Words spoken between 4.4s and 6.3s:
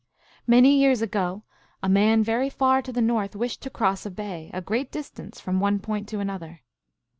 a great distance, from one point to